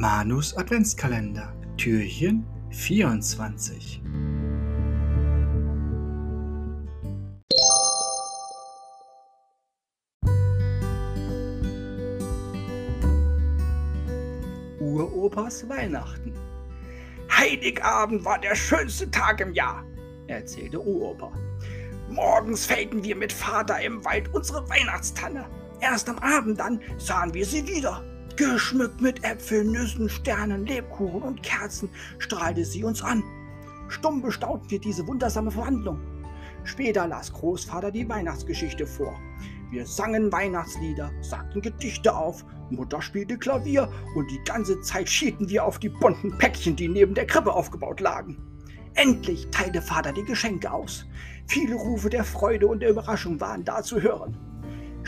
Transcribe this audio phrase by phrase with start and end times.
[0.00, 4.00] Manus Adventskalender, Türchen 24.
[14.78, 16.32] Uropas Weihnachten.
[17.36, 19.82] Heiligabend war der schönste Tag im Jahr,
[20.28, 21.32] erzählte Uropa.
[22.08, 25.44] Morgens fällten wir mit Vater im Wald unsere Weihnachtstanne.
[25.80, 28.07] Erst am Abend dann sahen wir sie wieder.
[28.38, 31.88] Geschmückt mit Äpfeln, Nüssen, Sternen, Lebkuchen und Kerzen
[32.20, 33.24] strahlte sie uns an.
[33.88, 35.98] Stumm bestaunten wir diese wundersame Verwandlung.
[36.62, 39.12] Später las Großvater die Weihnachtsgeschichte vor.
[39.72, 45.64] Wir sangen Weihnachtslieder, sagten Gedichte auf, Mutter spielte Klavier und die ganze Zeit schielten wir
[45.64, 48.38] auf die bunten Päckchen, die neben der Krippe aufgebaut lagen.
[48.94, 51.06] Endlich teilte Vater die Geschenke aus.
[51.48, 54.47] Viele Rufe der Freude und der Überraschung waren da zu hören.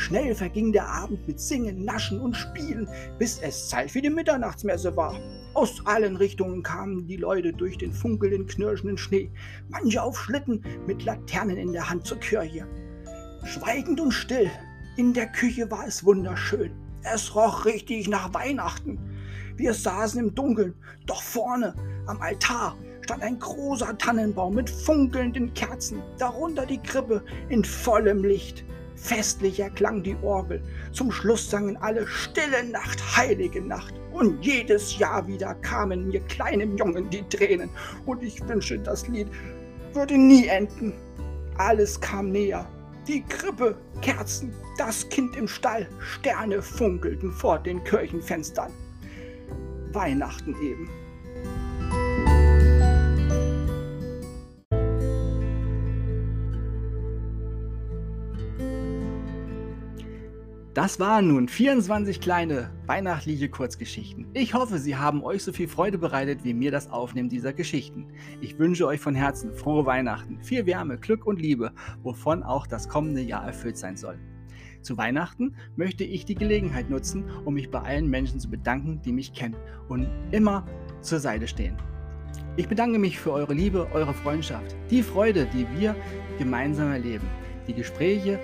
[0.00, 4.96] Schnell verging der Abend mit Singen, Naschen und Spielen, bis es Zeit für die Mitternachtsmesse
[4.96, 5.14] war.
[5.52, 9.30] Aus allen Richtungen kamen die Leute durch den funkelnden, knirschenden Schnee,
[9.68, 12.66] manche auf Schlitten mit Laternen in der Hand zur Kirche.
[13.44, 14.50] Schweigend und still,
[14.96, 16.72] in der Küche war es wunderschön.
[17.02, 18.98] Es roch richtig nach Weihnachten.
[19.56, 20.74] Wir saßen im Dunkeln,
[21.04, 21.74] doch vorne
[22.06, 28.64] am Altar stand ein großer Tannenbaum mit funkelnden Kerzen, darunter die Krippe in vollem Licht.
[29.02, 30.62] Festlich erklang die Orgel.
[30.92, 33.94] Zum Schluss sangen alle Stille Nacht, heilige Nacht.
[34.12, 37.70] Und jedes Jahr wieder kamen mir kleinem Jungen die Tränen.
[38.04, 39.28] Und ich wünschte, das Lied
[39.94, 40.92] würde nie enden.
[41.56, 42.68] Alles kam näher.
[43.08, 48.70] Die Krippe, Kerzen, das Kind im Stall, Sterne funkelten vor den Kirchenfenstern.
[49.92, 50.88] Weihnachten eben.
[60.72, 64.28] Das waren nun 24 kleine weihnachtliche Kurzgeschichten.
[64.34, 68.06] Ich hoffe, sie haben euch so viel Freude bereitet wie mir das Aufnehmen dieser Geschichten.
[68.40, 71.72] Ich wünsche euch von Herzen frohe Weihnachten, viel Wärme, Glück und Liebe,
[72.04, 74.20] wovon auch das kommende Jahr erfüllt sein soll.
[74.80, 79.12] Zu Weihnachten möchte ich die Gelegenheit nutzen, um mich bei allen Menschen zu bedanken, die
[79.12, 79.56] mich kennen
[79.88, 80.66] und immer
[81.00, 81.76] zur Seite stehen.
[82.56, 85.96] Ich bedanke mich für eure Liebe, eure Freundschaft, die Freude, die wir
[86.38, 87.26] gemeinsam erleben,
[87.66, 88.38] die Gespräche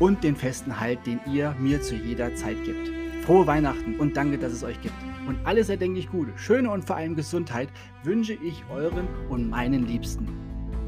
[0.00, 2.90] und den festen Halt, den ihr mir zu jeder Zeit gibt.
[3.24, 4.94] Frohe Weihnachten und danke, dass es euch gibt.
[5.28, 7.68] Und alles erdenklich Gute, schöne und vor allem Gesundheit
[8.02, 10.26] wünsche ich euren und meinen Liebsten.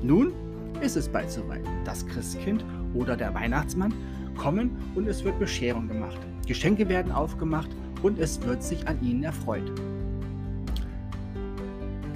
[0.03, 0.33] Nun
[0.81, 1.63] ist es bald soweit.
[1.85, 2.65] Das Christkind
[2.95, 3.95] oder der Weihnachtsmann
[4.37, 6.19] kommen und es wird Bescherung gemacht.
[6.47, 7.71] Geschenke werden aufgemacht
[8.03, 9.71] und es wird sich an ihnen erfreut.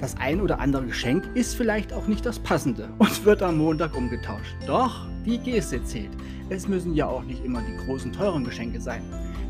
[0.01, 3.95] Das ein oder andere Geschenk ist vielleicht auch nicht das passende und wird am Montag
[3.95, 4.55] umgetauscht.
[4.65, 6.11] Doch die Geste zählt.
[6.49, 9.03] Es müssen ja auch nicht immer die großen, teuren Geschenke sein.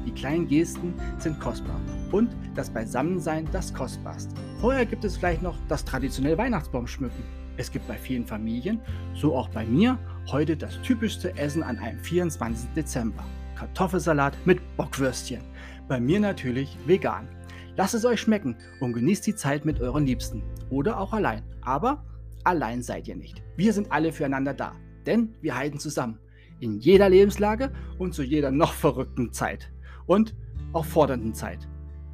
[0.07, 1.79] Die kleinen Gesten sind kostbar
[2.11, 4.33] und das Beisammensein das Kostbarste.
[4.59, 7.23] Vorher gibt es vielleicht noch das traditionelle Weihnachtsbaumschmücken.
[7.57, 8.79] Es gibt bei vielen Familien,
[9.13, 9.99] so auch bei mir,
[10.31, 12.69] heute das typischste Essen an einem 24.
[12.75, 13.23] Dezember.
[13.55, 15.41] Kartoffelsalat mit Bockwürstchen.
[15.87, 17.27] Bei mir natürlich vegan.
[17.75, 20.41] Lasst es euch schmecken und genießt die Zeit mit euren Liebsten.
[20.69, 21.43] Oder auch allein.
[21.61, 22.03] Aber
[22.43, 23.43] allein seid ihr nicht.
[23.55, 24.73] Wir sind alle füreinander da.
[25.07, 26.19] Denn wir halten zusammen
[26.59, 29.71] in jeder Lebenslage und zu jeder noch verrückten Zeit
[30.05, 30.35] und
[30.73, 31.67] auch fordernden Zeit.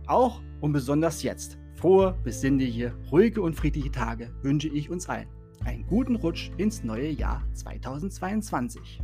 [0.06, 1.58] Auch und besonders jetzt.
[1.76, 5.28] Frohe, besinnliche, ruhige und friedliche Tage wünsche ich uns allen.
[5.66, 9.02] Einen guten Rutsch ins neue Jahr 2022.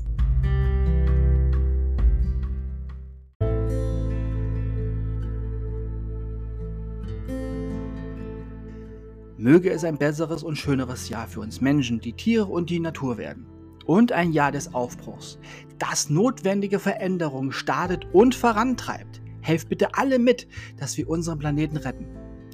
[9.37, 13.17] Möge es ein besseres und schöneres Jahr für uns Menschen, die Tiere und die Natur
[13.17, 13.47] werden
[13.89, 15.39] und ein Jahr des Aufbruchs,
[15.79, 19.19] das notwendige Veränderungen startet und vorantreibt.
[19.41, 22.05] Helft bitte alle mit, dass wir unseren Planeten retten.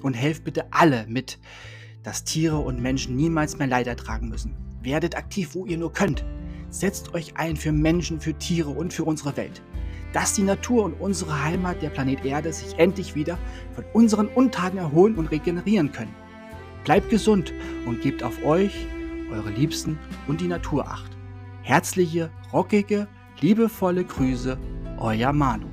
[0.02, 1.38] Und helft bitte alle mit,
[2.04, 4.56] dass Tiere und Menschen niemals mehr Leid ertragen müssen.
[4.82, 6.24] Werdet aktiv, wo ihr nur könnt.
[6.70, 9.62] Setzt euch ein für Menschen, für Tiere und für unsere Welt.
[10.14, 13.38] Dass die Natur und unsere Heimat, der Planet Erde, sich endlich wieder
[13.74, 16.16] von unseren Untaten erholen und regenerieren können.
[16.86, 17.52] Bleibt gesund
[17.86, 18.88] und gebt auf euch,
[19.30, 20.00] eure Liebsten
[20.30, 21.15] und die Natur acht.
[21.66, 23.08] Herzliche, rockige,
[23.42, 24.56] liebevolle Grüße,
[25.00, 25.66] euer Manu.